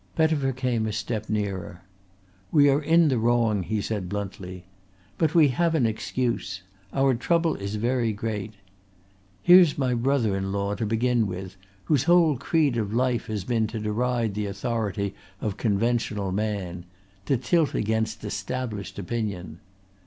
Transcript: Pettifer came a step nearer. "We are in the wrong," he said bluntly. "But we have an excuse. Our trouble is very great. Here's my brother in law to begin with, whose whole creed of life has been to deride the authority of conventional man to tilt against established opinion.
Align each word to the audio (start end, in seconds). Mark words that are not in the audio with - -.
Pettifer 0.15 0.51
came 0.51 0.87
a 0.87 0.91
step 0.91 1.29
nearer. 1.29 1.81
"We 2.51 2.69
are 2.71 2.81
in 2.81 3.09
the 3.09 3.19
wrong," 3.19 3.61
he 3.61 3.81
said 3.83 4.09
bluntly. 4.09 4.65
"But 5.19 5.35
we 5.35 5.49
have 5.49 5.75
an 5.75 5.85
excuse. 5.85 6.63
Our 6.91 7.13
trouble 7.13 7.53
is 7.57 7.75
very 7.75 8.11
great. 8.11 8.55
Here's 9.43 9.77
my 9.77 9.93
brother 9.93 10.35
in 10.35 10.51
law 10.51 10.73
to 10.73 10.87
begin 10.87 11.27
with, 11.27 11.55
whose 11.83 12.05
whole 12.05 12.35
creed 12.37 12.77
of 12.77 12.91
life 12.91 13.27
has 13.27 13.43
been 13.43 13.67
to 13.67 13.79
deride 13.79 14.33
the 14.33 14.47
authority 14.47 15.13
of 15.39 15.57
conventional 15.57 16.31
man 16.31 16.85
to 17.27 17.37
tilt 17.37 17.75
against 17.75 18.23
established 18.23 18.97
opinion. 18.97 19.59